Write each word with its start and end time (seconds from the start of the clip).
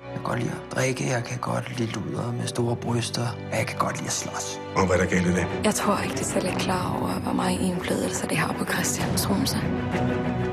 Jeg 0.00 0.14
kan 0.14 0.22
godt 0.24 0.40
lide 0.40 0.54
å 0.56 0.68
drikke, 0.72 1.06
jeg 1.10 1.24
kan 1.28 1.40
godt 1.44 1.66
lide 1.76 1.92
luder 1.92 2.28
med 2.32 2.48
store 2.48 2.74
bryster, 2.80 3.34
og 3.36 3.52
jeg 3.52 3.66
kan 3.68 3.78
godt 3.82 3.98
lide 4.00 4.08
at 4.08 4.14
slås. 4.16 4.46
Og 4.72 4.86
hva 4.88 4.94
er 4.96 5.02
det 5.02 5.08
galt 5.10 5.26
i 5.28 5.32
det? 5.36 5.42
Jeg 5.66 5.76
tror 5.76 6.04
ikke 6.06 6.16
de 6.16 6.24
selv 6.24 6.46
er 6.48 6.54
klar 6.62 6.84
over 6.96 7.18
hvor 7.26 7.34
mange 7.36 7.66
indflydelse 7.66 8.28
de 8.30 8.38
har 8.40 8.54
på 8.56 8.64
Christian 8.70 9.10
Tromsø. 9.20 9.60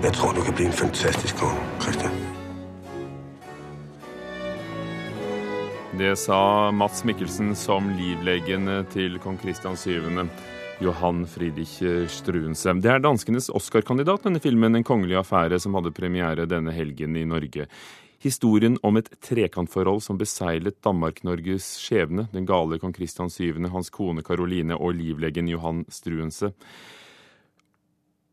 Jeg 0.04 0.12
tror 0.18 0.36
du 0.36 0.41
kan 0.44 0.57
bli 0.57 0.68
en 0.68 0.75
fantastisk 0.75 1.39
konge, 1.39 1.63
Christian. 1.79 2.18
Det 6.02 6.11
sa 6.20 6.39
Mats 6.75 7.05
Mikkelsen 7.07 7.55
som 7.55 7.88
livlegen 7.95 8.68
til 8.91 9.16
kong 9.23 9.39
Kristian 9.39 9.79
7. 9.79 10.27
Johan 10.84 11.23
Friedrich 11.23 11.79
Struense. 12.11 12.75
Det 12.84 12.91
er 12.91 13.00
danskenes 13.00 13.48
Oscar-kandidat, 13.50 14.27
denne 14.27 14.43
filmen 14.43 14.75
'En 14.75 14.84
kongelig 14.84 15.23
affære', 15.23 15.59
som 15.59 15.73
hadde 15.73 15.95
premiere 15.95 16.45
denne 16.45 16.71
helgen 16.71 17.16
i 17.16 17.23
Norge. 17.23 17.66
Historien 18.23 18.79
om 18.86 18.97
et 18.97 19.09
trekantforhold 19.21 20.02
som 20.02 20.17
beseilet 20.17 20.80
Danmark-Norges 20.85 21.75
skjebne, 21.84 22.27
den 22.34 22.48
gale 22.49 22.80
kong 22.81 22.95
Kristian 22.95 23.30
7., 23.30 23.59
hans 23.73 23.91
kone 23.94 24.25
Karoline 24.25 24.77
og 24.77 24.95
livlegen 24.98 25.49
Johan 25.52 25.84
Struense. 25.94 26.49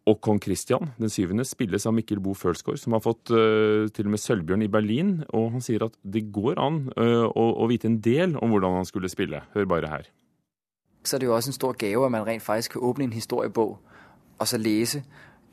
Og 0.09 0.19
kong 0.25 0.41
Kristian 0.41 0.91
den 0.99 1.13
syvende 1.13 1.47
spilles 1.49 1.85
av 1.89 1.95
Mikkel 1.97 2.21
Bo 2.25 2.35
Følsgaard, 2.37 2.81
som 2.81 2.97
har 2.97 3.05
fått 3.05 3.33
uh, 3.33 3.89
til 3.93 4.09
og 4.09 4.17
med 4.17 4.21
Sølvbjørn 4.21 4.65
i 4.65 4.73
Berlin. 4.73 5.15
Og 5.37 5.55
han 5.57 5.65
sier 5.65 5.87
at 5.87 5.97
det 6.01 6.27
går 6.33 6.61
an 6.61 6.85
uh, 6.97 7.25
å, 7.29 7.47
å, 7.57 7.69
vite 7.73 7.89
en 7.89 8.01
del 8.05 8.37
om 8.41 8.53
hvordan 8.53 8.81
han 8.81 8.89
skulle 8.89 9.13
spille. 9.13 9.45
Hør 9.57 9.69
bare 9.69 9.93
her 9.93 10.13
så 11.05 11.17
er 11.17 11.19
det 11.19 11.27
jo 11.27 11.35
også 11.37 11.49
en 11.49 11.53
stor 11.53 11.73
gave, 11.73 12.05
at 12.05 12.13
man 12.13 12.27
rent 12.27 12.43
faktisk 12.43 12.71
kan 12.71 12.81
åpne 12.81 13.05
en 13.05 13.13
historiebog 13.13 13.79
og 14.39 14.49
så 14.49 14.59
lese, 14.59 15.03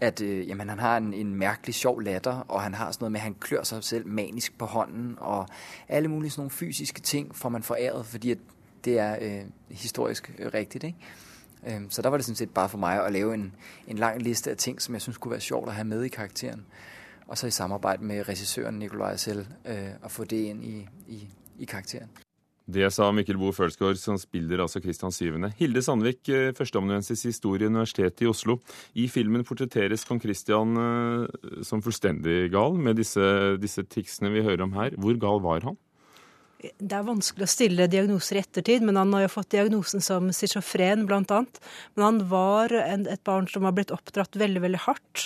at 0.01 0.21
øh, 0.21 0.47
jamen, 0.47 0.69
han 0.69 0.79
har 0.79 0.97
en, 0.97 1.13
en 1.13 1.35
mærkelig 1.35 1.75
sjov 1.75 2.01
latter, 2.01 2.45
og 2.47 2.61
han 2.61 2.73
har 2.73 2.91
sådan 2.91 3.03
noget 3.03 3.11
med, 3.11 3.19
at 3.19 3.23
han 3.23 3.33
klør 3.33 3.63
sig 3.63 3.83
selv 3.83 4.07
manisk 4.07 4.57
på 4.57 4.65
hånden, 4.65 5.15
og 5.17 5.47
alle 5.89 6.07
mulige 6.07 6.31
sådan 6.31 6.39
nogle 6.39 6.51
fysiske 6.51 7.01
ting 7.01 7.35
får 7.35 7.49
man 7.49 7.63
foræret, 7.63 8.05
fordi 8.05 8.31
at 8.31 8.37
det 8.85 8.99
er 8.99 9.17
øh, 9.21 9.45
historisk 9.69 10.31
øh, 10.39 10.53
rigtigt. 10.53 10.83
Ikke? 10.83 10.97
Øh, 11.67 11.81
så 11.89 12.01
der 12.01 12.09
var 12.09 12.17
det 12.17 12.25
sådan 12.25 12.35
set 12.35 12.49
bare 12.49 12.69
for 12.69 12.77
mig 12.77 13.05
at 13.05 13.13
lave 13.13 13.33
en, 13.33 13.55
en 13.87 13.97
lang 13.97 14.21
liste 14.21 14.51
af 14.51 14.57
ting, 14.57 14.81
som 14.81 14.93
jeg 14.93 15.01
synes 15.01 15.17
kunne 15.17 15.31
være 15.31 15.41
sjovt 15.41 15.69
at 15.69 15.75
have 15.75 15.85
med 15.85 16.03
i 16.03 16.07
karakteren. 16.07 16.65
Og 17.27 17.37
så 17.37 17.47
i 17.47 17.51
samarbejde 17.51 18.03
med 18.03 18.29
regissøren 18.29 18.75
Nikolaj 18.79 19.15
selv, 19.15 19.45
øh, 19.65 19.89
at 20.03 20.11
få 20.11 20.23
det 20.23 20.37
ind 20.37 20.65
i, 20.65 20.87
i, 21.07 21.29
i 21.59 21.65
karakteren. 21.65 22.09
Det 22.71 22.87
sa 22.93 23.09
Mikkel 23.11 23.39
Boe 23.39 23.51
Følsgaard, 23.55 23.99
som 23.99 24.17
spiller 24.19 24.61
altså 24.63 24.79
Kristian 24.83 25.11
7. 25.11 25.49
Hilde 25.59 25.81
Sandvik, 25.83 26.21
eh, 26.29 26.53
førsteamanuensis 26.55 27.25
i 27.25 27.31
historie, 27.33 27.67
Universitetet 27.67 28.23
i 28.23 28.29
Oslo. 28.29 28.59
I 28.95 29.07
filmen 29.11 29.43
portretteres 29.43 30.05
kong 30.07 30.21
Kristian 30.23 30.77
eh, 30.79 31.63
som 31.67 31.83
fullstendig 31.83 32.51
gal 32.53 32.77
med 32.79 33.01
disse, 33.01 33.57
disse 33.59 33.83
ticsene 33.83 34.31
vi 34.31 34.45
hører 34.45 34.63
om 34.63 34.75
her. 34.77 34.95
Hvor 34.95 35.19
gal 35.19 35.43
var 35.43 35.67
han? 35.67 35.79
Det 36.61 36.93
er 36.93 37.07
vanskelig 37.07 37.47
å 37.47 37.49
stille 37.49 37.89
diagnoser 37.89 38.37
i 38.37 38.43
ettertid, 38.43 38.83
men 38.85 38.99
han 38.99 39.11
har 39.15 39.25
jo 39.25 39.33
fått 39.33 39.53
diagnosen 39.55 40.03
som 40.03 40.29
schizofren, 40.35 41.07
annet. 41.09 41.59
Men 41.95 42.05
han 42.05 42.21
var 42.29 42.73
en, 42.77 43.07
et 43.09 43.23
barn 43.25 43.49
som 43.49 43.65
var 43.65 43.73
blitt 43.77 43.93
oppdratt 43.93 44.37
veldig, 44.37 44.61
veldig 44.67 44.81
hardt. 44.85 45.25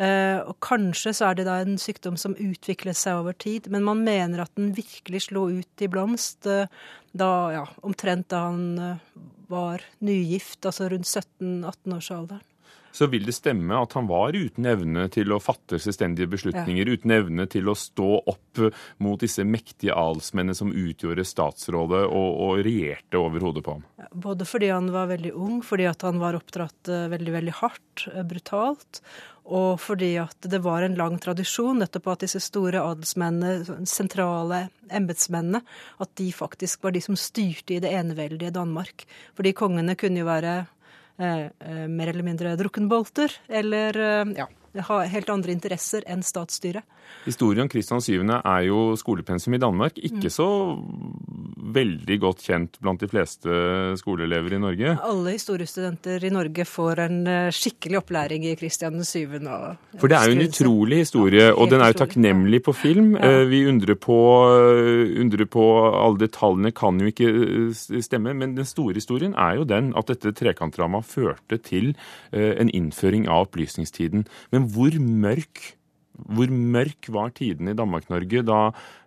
Eh, 0.00 0.38
og 0.40 0.56
kanskje 0.64 1.12
så 1.16 1.28
er 1.28 1.36
det 1.36 1.44
da 1.48 1.58
en 1.60 1.76
sykdom 1.80 2.16
som 2.20 2.36
utviklet 2.40 2.96
seg 2.96 3.20
over 3.20 3.36
tid, 3.36 3.68
men 3.68 3.84
man 3.84 4.00
mener 4.06 4.46
at 4.46 4.54
den 4.56 4.72
virkelig 4.76 5.26
slo 5.26 5.50
ut 5.52 5.84
i 5.84 5.90
blomst 5.92 6.48
eh, 6.48 6.70
da, 7.12 7.30
ja, 7.52 7.66
omtrent 7.84 8.30
da 8.32 8.46
han 8.46 8.62
eh, 8.80 9.18
var 9.50 9.84
nygift, 10.06 10.62
altså 10.64 10.88
rundt 10.88 11.10
17-18-årsalderen 11.10 12.46
så 12.92 13.06
vil 13.06 13.24
det 13.26 13.34
stemme 13.36 13.78
at 13.78 13.94
han 13.96 14.08
var 14.10 14.36
uten 14.36 14.66
evne 14.66 15.06
til 15.12 15.32
å 15.32 15.40
fatte 15.42 15.78
selvstendige 15.80 16.30
beslutninger, 16.30 16.88
ja. 16.88 16.98
uten 16.98 17.14
evne 17.14 17.46
til 17.50 17.70
å 17.70 17.76
stå 17.78 18.10
opp 18.30 18.62
mot 19.02 19.20
disse 19.20 19.44
mektige 19.46 19.96
adelsmennene 19.96 20.56
som 20.56 20.72
utgjorde 20.74 21.26
statsrådet 21.26 22.04
og, 22.08 22.30
og 22.46 22.62
regjerte 22.66 23.20
over 23.20 23.46
hodet 23.46 23.64
på 23.66 23.76
ham. 23.78 23.84
Både 24.10 24.46
fordi 24.48 24.72
han 24.72 24.90
var 24.94 25.10
veldig 25.12 25.34
ung, 25.38 25.60
fordi 25.66 25.86
at 25.90 26.02
han 26.06 26.20
var 26.22 26.38
oppdratt 26.38 26.90
uh, 26.90 27.06
veldig, 27.12 27.36
veldig 27.38 27.58
hardt, 27.60 28.06
uh, 28.10 28.22
brutalt, 28.26 29.02
og 29.50 29.80
fordi 29.82 30.12
at 30.22 30.46
det 30.50 30.60
var 30.62 30.84
en 30.86 30.98
lang 30.98 31.16
tradisjon 31.22 31.80
nettopp 31.82 32.10
at 32.12 32.26
disse 32.26 32.42
store 32.44 32.82
adelsmennene, 32.84 33.86
sentrale 33.88 34.66
embetsmennene, 34.94 35.62
at 36.02 36.12
de 36.20 36.28
faktisk 36.34 36.84
var 36.86 36.94
de 36.94 37.02
som 37.02 37.18
styrte 37.18 37.74
i 37.74 37.80
det 37.82 37.90
eneveldige 37.90 38.54
Danmark. 38.54 39.06
Fordi 39.38 39.54
kongene 39.58 39.96
kunne 39.98 40.22
jo 40.22 40.28
være 40.28 40.54
Eh, 40.54 40.58
eh, 40.60 40.79
mer 41.20 42.08
eller 42.08 42.26
mindre 42.26 42.56
drukkenbolter, 42.56 43.32
eller 43.48 43.96
eh, 43.96 44.32
ja, 44.38 44.48
har 44.78 45.08
helt 45.10 45.30
andre 45.32 45.52
interesser 45.52 46.04
enn 46.06 46.22
statsstyret. 46.22 46.86
Historien 47.24 47.64
om 47.64 47.70
Kristian 47.70 48.00
7. 48.00 48.22
er 48.38 48.62
jo 48.68 48.94
skolepensum 48.96 49.54
i 49.56 49.60
Danmark. 49.60 49.98
Ikke 49.98 50.30
mm. 50.30 50.34
så 50.34 50.48
veldig 51.70 52.16
godt 52.22 52.44
kjent 52.46 52.78
blant 52.82 53.02
de 53.02 53.08
fleste 53.10 53.50
skoleelever 54.00 54.56
i 54.56 54.60
Norge. 54.62 54.94
Alle 55.06 55.34
historiestudenter 55.34 56.24
i 56.24 56.32
Norge 56.32 56.64
får 56.66 57.02
en 57.04 57.18
skikkelig 57.54 58.00
opplæring 58.00 58.46
i 58.48 58.54
Kristian 58.58 59.02
7. 59.04 59.36
For 60.00 60.10
det 60.10 60.18
er 60.18 60.30
jo 60.30 60.36
en 60.38 60.46
utrolig 60.46 61.02
historie, 61.04 61.50
og 61.52 61.70
den 61.70 61.82
er 61.82 61.92
jo 61.92 61.98
takknemlig 62.00 62.62
på 62.66 62.74
film. 62.76 63.12
Ja. 63.18 63.44
Vi 63.50 63.62
undrer 63.68 63.98
på, 63.98 64.18
undrer 65.20 65.50
på 65.50 65.66
Alle 65.90 66.22
detaljene 66.24 66.72
kan 66.76 67.00
jo 67.00 67.10
ikke 67.10 68.00
stemme, 68.02 68.34
men 68.34 68.56
den 68.56 68.68
store 68.68 68.96
historien 68.98 69.34
er 69.34 69.60
jo 69.60 69.68
den 69.68 69.92
at 69.98 70.10
dette 70.10 70.32
trekantdramaet 70.36 71.06
førte 71.06 71.58
til 71.66 71.92
en 72.32 72.70
innføring 72.70 73.28
av 73.28 73.48
opplysningstiden. 73.48 74.26
Men 74.54 74.59
men 74.60 74.68
hvor 74.74 74.96
mørk, 75.00 75.62
hvor 76.12 76.52
mørk 76.52 77.08
var 77.08 77.32
tiden 77.32 77.70
i 77.72 77.76
Danmark-Norge 77.76 78.44
da 78.44 78.58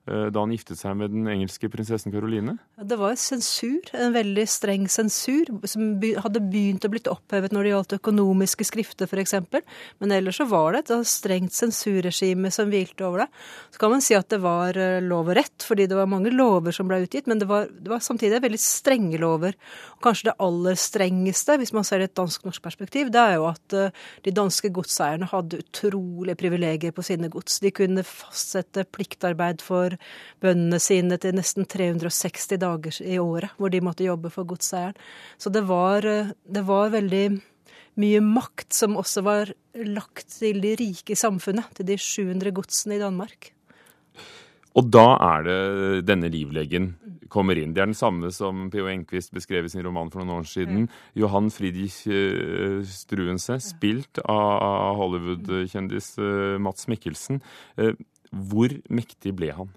da 0.06 0.42
han 0.42 0.52
giftet 0.52 0.80
seg 0.80 0.98
med 1.00 1.14
den 1.14 1.28
engelske 1.32 1.70
prinsessen 1.72 2.12
Caroline? 2.12 2.58
Det 2.76 2.98
var 3.00 3.16
sensur, 3.20 3.88
en 3.96 4.12
veldig 4.16 4.44
streng 4.52 4.88
sensur, 4.92 5.48
som 5.70 5.94
hadde 6.26 6.42
begynt 6.44 6.84
å 6.84 6.92
blitt 6.92 7.08
opphevet 7.12 7.54
når 7.56 7.64
det 7.64 7.72
gjaldt 7.72 7.96
økonomiske 7.98 8.68
skrifter 8.68 9.08
f.eks. 9.08 9.36
Men 10.04 10.16
ellers 10.16 10.40
så 10.42 10.48
var 10.50 10.76
det 10.76 10.84
et 10.84 11.08
strengt 11.08 11.56
sensurregime 11.56 12.52
som 12.54 12.72
hvilte 12.72 13.06
over 13.08 13.24
det. 13.24 13.30
Så 13.74 13.82
kan 13.82 13.94
man 13.94 14.04
si 14.04 14.16
at 14.18 14.30
det 14.34 14.42
var 14.44 14.78
eh, 14.80 15.00
lov 15.04 15.32
og 15.32 15.38
rett, 15.38 15.66
fordi 15.66 15.88
det 15.90 15.98
var 15.98 16.10
mange 16.12 16.34
lover 16.34 16.76
som 16.76 16.90
ble 16.90 17.04
utgitt, 17.06 17.30
men 17.30 17.42
det 17.42 17.48
var, 17.50 17.70
det 17.72 17.92
var 17.92 18.04
samtidig 18.04 18.42
veldig 18.44 18.62
strenge 18.62 19.20
lover. 19.22 19.58
Og 19.96 20.04
kanskje 20.06 20.30
det 20.32 20.38
aller 20.44 20.80
strengeste, 20.80 21.58
hvis 21.62 21.74
man 21.76 21.88
ser 21.88 22.02
det 22.02 22.10
i 22.10 22.12
et 22.12 22.20
dansk-norsk 22.20 22.64
perspektiv, 22.66 23.12
det 23.14 23.22
er 23.22 23.38
jo 23.38 23.48
at 23.52 23.78
eh, 23.78 24.06
de 24.28 24.36
danske 24.36 24.74
godseierne 24.74 25.30
hadde 25.32 25.62
utrolige 25.64 26.40
privilegier 26.40 26.96
på 26.96 27.06
sine 27.06 27.32
gods. 27.34 27.62
De 27.64 27.74
kunne 27.76 28.06
fastsette 28.08 28.88
pliktarbeid 28.94 29.64
for 29.64 29.93
bøndene 30.44 30.80
sine 30.84 31.18
til 31.22 31.38
nesten 31.38 31.68
360 31.70 32.60
dager 32.62 33.00
i 33.06 33.18
året, 33.22 33.56
hvor 33.58 33.74
de 33.74 33.84
måtte 33.84 34.08
jobbe 34.08 34.32
for 34.34 34.48
godseieren. 34.50 34.98
Så 35.38 35.52
det 35.54 35.66
var, 35.70 36.04
det 36.04 36.64
var 36.68 36.94
veldig 36.94 37.26
mye 38.02 38.22
makt 38.26 38.74
som 38.74 38.98
også 38.98 39.24
var 39.26 39.54
lagt 39.74 40.40
til 40.40 40.62
de 40.64 40.76
rike 40.80 41.14
i 41.14 41.20
samfunnet, 41.20 41.70
til 41.78 41.92
de 41.92 41.98
700 42.00 42.56
godsene 42.56 42.98
i 42.98 43.04
Danmark. 43.04 43.52
Og 44.74 44.90
da 44.90 45.06
er 45.22 45.44
det 45.46 45.58
denne 46.10 46.30
livlegen 46.34 46.94
kommer 47.34 47.58
inn. 47.58 47.74
Det 47.74 47.82
er 47.84 47.90
den 47.90 47.98
samme 47.98 48.30
som 48.34 48.68
P.O. 48.74 48.88
Enquist 48.90 49.34
beskrev 49.34 49.68
i 49.68 49.72
sin 49.74 49.84
roman 49.86 50.10
for 50.14 50.22
noen 50.22 50.42
år 50.42 50.50
siden. 50.50 50.88
Ja. 50.88 51.24
Johan 51.24 51.50
Friedrich 51.54 52.04
eh, 52.10 52.82
Struense, 52.90 53.60
spilt 53.62 54.22
av 54.26 54.98
Hollywood-kjendis 55.00 56.14
eh, 56.22 56.58
Mats 56.62 56.90
Mikkelsen. 56.90 57.42
Eh, 57.78 57.94
hvor 58.34 58.74
mektig 58.90 59.36
ble 59.38 59.52
han? 59.54 59.70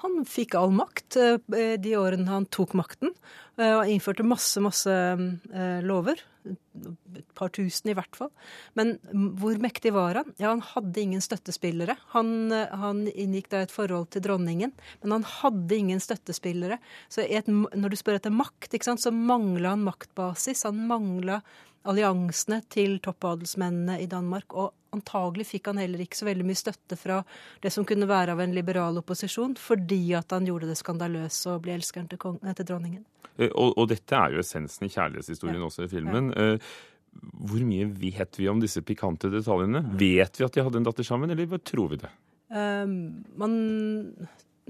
Han 0.00 0.24
fikk 0.28 0.56
all 0.56 0.72
makt 0.72 1.18
eh, 1.20 1.76
de 1.80 1.94
årene 1.98 2.30
han 2.30 2.48
tok 2.52 2.72
makten, 2.78 3.12
eh, 3.60 3.74
og 3.74 3.90
innførte 3.90 4.24
masse, 4.26 4.60
masse 4.64 4.90
eh, 4.92 5.80
lover. 5.84 6.22
Et 6.48 7.26
par 7.36 7.52
tusen 7.52 7.90
i 7.92 7.94
hvert 7.96 8.16
fall. 8.16 8.30
Men 8.78 8.94
hvor 9.36 9.58
mektig 9.60 9.92
var 9.92 10.22
han? 10.22 10.32
Ja, 10.40 10.54
han 10.54 10.64
hadde 10.64 11.02
ingen 11.02 11.24
støttespillere. 11.24 11.98
Han, 12.14 12.48
han 12.50 13.04
inngikk 13.12 13.50
da 13.52 13.60
et 13.66 13.74
forhold 13.74 14.08
til 14.14 14.24
dronningen, 14.24 14.72
men 15.02 15.16
han 15.18 15.26
hadde 15.28 15.76
ingen 15.76 16.00
støttespillere. 16.00 16.80
Så 17.12 17.26
et, 17.28 17.50
når 17.50 17.92
du 17.92 18.00
spør 18.00 18.16
etter 18.16 18.32
makt, 18.32 18.72
så 18.80 19.12
mangla 19.12 19.74
han 19.74 19.84
maktbasis. 19.84 20.64
Han 20.64 20.80
mangla 20.88 21.42
alliansene 21.88 22.62
til 22.72 22.98
toppadelsmennene 23.04 24.00
i 24.00 24.08
Danmark. 24.08 24.56
Og 24.56 24.72
antagelig 24.96 25.46
fikk 25.52 25.70
han 25.70 25.80
heller 25.80 26.02
ikke 26.04 26.18
så 26.18 26.28
veldig 26.28 26.46
mye 26.48 26.58
støtte 26.58 26.98
fra 26.98 27.20
det 27.62 27.72
som 27.74 27.86
kunne 27.88 28.08
være 28.10 28.34
av 28.36 28.42
en 28.44 28.54
liberal 28.56 29.00
opposisjon, 29.00 29.56
fordi 29.60 30.02
at 30.18 30.34
han 30.34 30.48
gjorde 30.48 30.70
det 30.70 30.78
skandaløse 30.80 31.54
og 31.54 31.64
ble 31.66 31.76
elskeren 31.78 32.08
til, 32.10 32.20
til, 32.20 32.68
dronningen. 32.68 33.04
Eh, 33.36 33.50
og, 33.50 33.74
og, 33.76 33.86
dette 33.92 34.16
er 34.16 34.36
jo 34.36 34.44
essensen 34.44 34.88
i 34.88 34.92
kjærlighetshistorien 34.92 35.60
ja. 35.60 35.66
også 35.68 35.86
i 35.86 35.92
filmen. 35.92 36.32
Ja. 36.34 36.54
Eh, 36.54 36.72
hvor 37.10 37.62
mye 37.66 37.88
vet 37.90 38.38
vi 38.38 38.46
om 38.50 38.60
disse 38.62 38.82
pikante 38.86 39.30
detaljene? 39.32 39.82
Vet 39.98 40.38
vi 40.38 40.46
at 40.46 40.54
de 40.54 40.62
hadde 40.62 40.78
en 40.78 40.86
datter 40.86 41.06
sammen, 41.06 41.32
eller 41.32 41.58
tror 41.66 41.90
vi 41.90 41.98
det? 42.04 42.10
Um, 42.50 43.24
man 43.38 43.56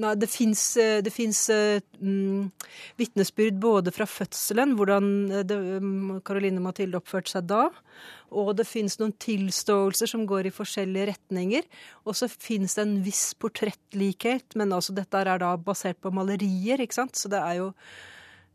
Nei, 0.00 0.14
det 0.16 0.30
fins 0.32 1.42
mm, 1.50 2.44
vitnesbyrd 3.00 3.58
både 3.60 3.92
fra 3.92 4.06
fødselen, 4.08 4.72
hvordan 4.78 5.10
Karoline 6.24 6.62
Mathilde 6.64 7.00
oppførte 7.00 7.34
seg 7.34 7.48
da, 7.50 7.66
og 8.30 8.54
det 8.58 8.68
fins 8.68 8.96
noen 9.00 9.12
tilståelser 9.20 10.10
som 10.12 10.22
går 10.28 10.48
i 10.48 10.54
forskjellige 10.54 11.10
retninger. 11.10 11.66
Og 12.06 12.16
så 12.16 12.30
fins 12.30 12.78
det 12.78 12.86
en 12.86 12.96
viss 13.04 13.24
portrettlikhet, 13.40 14.56
men 14.58 14.72
altså 14.76 14.94
dette 14.96 15.20
er 15.20 15.42
da 15.42 15.56
basert 15.60 15.98
på 16.00 16.14
malerier, 16.14 16.80
ikke 16.80 17.00
sant. 17.02 17.18
Så 17.18 17.30
det 17.32 17.42
er 17.42 17.58
jo 17.58 17.68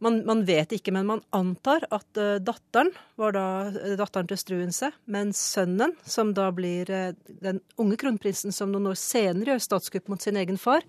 man, 0.03 0.19
man, 0.27 0.43
vet 0.45 0.73
ikke, 0.75 0.93
men 0.95 1.07
man 1.07 1.21
antar 1.35 1.85
at 1.93 2.19
uh, 2.19 2.37
datteren 2.43 2.91
var 3.19 3.35
da 3.35 3.45
uh, 3.71 3.93
datteren 3.99 4.27
til 4.29 4.39
Struense, 4.39 4.91
men 5.11 5.31
sønnen, 5.35 5.95
som 6.03 6.33
da 6.35 6.49
blir 6.55 6.89
uh, 6.91 7.11
den 7.43 7.61
unge 7.81 7.97
kronprinsen 8.01 8.55
som 8.55 8.73
noen 8.73 8.91
år 8.91 8.99
senere 8.99 9.53
gjør 9.53 9.63
statskupp 9.63 10.11
mot 10.11 10.23
sin 10.23 10.39
egen 10.41 10.59
far, 10.61 10.83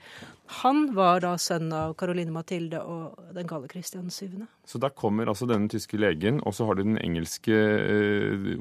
han 0.62 0.88
var 0.97 1.23
da 1.25 1.35
sønn 1.43 1.70
av 1.75 1.97
Caroline 1.99 2.35
Mathilde 2.35 2.81
og 2.82 3.19
den 3.35 3.49
gale 3.50 3.70
Kristian 3.70 4.11
7. 4.11 4.43
Så 4.67 4.81
da 4.82 4.91
kommer 4.94 5.31
altså 5.31 5.49
denne 5.50 5.70
tyske 5.70 5.99
legen, 5.99 6.41
og 6.47 6.55
så 6.55 6.69
har 6.69 6.79
du 6.79 6.85
den 6.85 7.00
engelske 7.02 7.55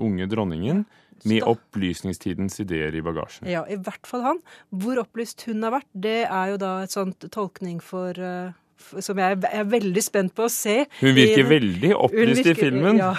unge 0.01 0.30
dronningen. 0.31 0.86
Med 1.25 1.45
opplysningstidens 1.48 2.59
ideer 2.59 2.94
i 2.94 3.01
bagasjen. 3.01 3.48
Ja, 3.48 3.62
i 3.71 3.77
hvert 3.80 4.03
fall 4.06 4.25
han. 4.25 4.41
Hvor 4.75 5.00
opplyst 5.00 5.45
hun 5.48 5.63
har 5.63 5.71
vært, 5.77 5.88
det 5.95 6.25
er 6.25 6.51
jo 6.51 6.57
da 6.59 6.74
et 6.83 6.94
sånt 6.94 7.24
tolkning 7.31 7.80
for 7.81 8.19
som 9.04 9.19
jeg 9.19 9.39
er 9.50 9.68
veldig 9.69 10.04
spent 10.04 10.33
på 10.36 10.45
å 10.45 10.51
se. 10.51 10.83
Hun 11.00 11.16
virker 11.16 11.44
I, 11.44 11.48
veldig 11.50 11.92
opplyst 11.95 12.42
virker, 12.42 12.51
i 12.51 12.63
filmen. 12.68 13.01
Ja, 13.01 13.13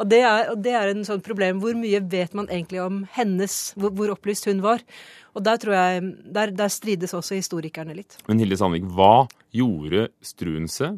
og 0.00 0.10
det, 0.10 0.20
er, 0.26 0.50
og 0.52 0.62
det 0.64 0.74
er 0.78 0.92
en 0.92 1.06
sånn 1.06 1.22
problem. 1.24 1.62
Hvor 1.62 1.76
mye 1.78 2.02
vet 2.12 2.36
man 2.38 2.50
egentlig 2.50 2.82
om 2.84 3.02
hennes, 3.16 3.58
hvor, 3.78 3.94
hvor 3.96 4.14
opplyst 4.14 4.48
hun 4.50 4.62
var? 4.64 4.84
Og 5.38 5.44
der 5.46 5.60
tror 5.62 5.76
jeg, 5.76 6.06
der, 6.34 6.54
der, 6.56 6.72
strides 6.72 7.14
også 7.14 7.38
historikerne 7.38 7.94
litt. 7.96 8.18
Men 8.26 8.40
Hilde 8.42 8.58
Sandvik, 8.58 8.88
hva 8.94 9.28
gjorde 9.54 10.08
Struense 10.24 10.96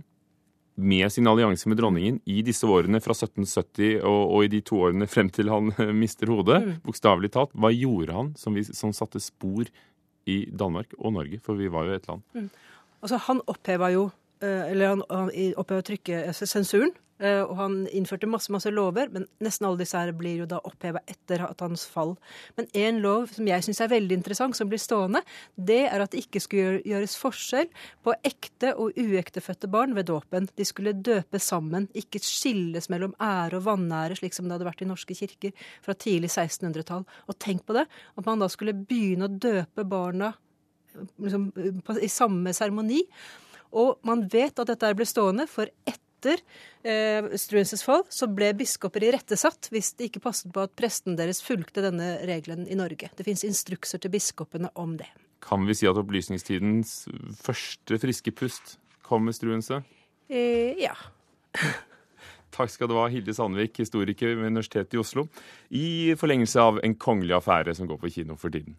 med 0.80 1.12
sin 1.12 1.28
allianse 1.28 1.68
med 1.68 1.76
dronningen 1.76 2.20
i 2.30 2.40
disse 2.46 2.64
årene 2.64 3.02
fra 3.04 3.12
1770 3.12 4.00
og, 4.00 4.20
og 4.32 4.46
i 4.46 4.50
de 4.54 4.62
to 4.64 4.78
årene 4.86 5.08
frem 5.10 5.28
til 5.34 5.50
han 5.52 5.74
mister 6.02 6.32
hodet, 6.32 6.62
mm. 6.64 6.74
bokstavelig 6.86 7.32
talt? 7.36 7.52
Hva 7.52 7.72
gjorde 7.74 8.16
han 8.16 8.32
som, 8.40 8.56
vi, 8.56 8.64
som 8.64 8.94
satte 8.96 9.20
spor 9.22 9.68
i 10.30 10.42
Danmark 10.48 10.94
og 10.98 11.18
Norge? 11.18 11.40
For 11.44 11.58
vi 11.60 11.68
var 11.72 11.88
jo 11.88 11.98
et 11.98 12.08
land. 12.08 12.24
Mm. 12.32 12.48
Altså, 13.00 13.20
han 13.28 13.44
oppheva 13.48 13.90
jo 13.94 14.10
eh, 14.42 14.70
Eller 14.72 14.94
han, 14.94 15.04
han 15.10 15.30
oppheva 15.60 15.84
trykkesensuren. 15.86 16.92
Eh, 17.20 17.42
og 17.44 17.52
han 17.58 17.74
innførte 17.92 18.28
masse 18.30 18.52
masse 18.52 18.70
lover, 18.72 19.10
men 19.12 19.26
nesten 19.44 19.66
alle 19.68 19.82
disse 19.82 19.98
her 19.98 20.12
blir 20.16 20.38
jo 20.40 20.46
da 20.48 20.60
oppheva 20.64 21.02
etter 21.10 21.42
at 21.44 21.60
hans 21.60 21.84
fall. 21.88 22.14
Men 22.56 22.70
én 22.72 23.02
lov 23.04 23.28
som 23.34 23.48
jeg 23.48 23.66
syns 23.66 23.82
er 23.84 23.92
veldig 23.92 24.16
interessant, 24.16 24.56
som 24.56 24.70
blir 24.70 24.80
stående, 24.80 25.20
det 25.54 25.82
er 25.90 26.00
at 26.00 26.14
det 26.14 26.24
ikke 26.24 26.40
skulle 26.40 26.80
gjøres 26.88 27.18
forskjell 27.20 27.68
på 28.06 28.16
ekte 28.24 28.72
og 28.72 28.96
uektefødte 28.96 29.68
barn 29.72 29.92
ved 29.98 30.08
dåpen. 30.08 30.48
De 30.56 30.64
skulle 30.64 30.96
døpe 30.96 31.42
sammen, 31.44 31.90
ikke 31.92 32.22
skilles 32.24 32.88
mellom 32.92 33.12
ære 33.20 33.60
og 33.60 33.66
vanære, 33.68 34.16
slik 34.22 34.36
som 34.36 34.48
det 34.48 34.56
hadde 34.56 34.70
vært 34.70 34.84
i 34.86 34.88
norske 34.88 35.16
kirker 35.18 35.68
fra 35.84 35.96
tidlig 35.96 36.32
1600-tall. 36.32 37.04
Og 37.28 37.40
tenk 37.42 37.66
på 37.68 37.76
det, 37.76 37.84
at 38.16 38.24
man 38.24 38.40
da 38.40 38.48
skulle 38.48 38.78
begynne 38.80 39.28
å 39.28 39.36
døpe 39.36 39.84
barna 39.84 40.32
liksom, 40.94 41.50
i 42.00 42.10
samme 42.10 42.54
seremoni. 42.56 43.02
Og 43.76 44.00
man 44.06 44.24
vet 44.30 44.58
at 44.58 44.70
dette 44.70 44.94
ble 44.98 45.06
stående, 45.06 45.46
for 45.50 45.70
etter 45.88 46.40
eh, 46.82 47.30
Struenses 47.38 47.84
fall 47.86 48.02
så 48.12 48.28
ble 48.30 48.50
biskoper 48.58 49.06
irettesatt 49.06 49.70
hvis 49.72 49.92
det 49.96 50.10
ikke 50.10 50.24
passet 50.26 50.50
på 50.54 50.64
at 50.64 50.74
presten 50.78 51.16
deres 51.18 51.42
fulgte 51.44 51.84
denne 51.84 52.16
regelen 52.28 52.66
i 52.66 52.78
Norge. 52.78 53.12
Det 53.16 53.26
fins 53.26 53.46
instrukser 53.46 54.02
til 54.02 54.12
biskopene 54.12 54.72
om 54.80 54.96
det. 55.00 55.08
Kan 55.40 55.64
vi 55.68 55.76
si 55.78 55.88
at 55.88 55.96
opplysningstidens 55.96 57.06
første 57.40 58.00
friske 58.02 58.34
pust 58.36 58.76
kom 59.06 59.24
med 59.26 59.38
Struense? 59.38 59.80
Eh, 60.28 60.76
ja. 60.82 60.94
Takk 62.54 62.70
skal 62.72 62.90
du 62.90 62.96
ha, 62.98 63.06
Hilde 63.10 63.32
Sandvik, 63.34 63.78
historiker 63.78 64.34
ved 64.34 64.50
Universitetet 64.50 64.98
i 64.98 65.00
Oslo, 65.00 65.28
i 65.70 65.88
forlengelse 66.18 66.62
av 66.62 66.80
en 66.84 66.96
kongelig 66.98 67.36
affære 67.38 67.74
som 67.78 67.88
går 67.88 68.00
på 68.02 68.10
kino 68.18 68.36
for 68.38 68.52
tiden. 68.52 68.74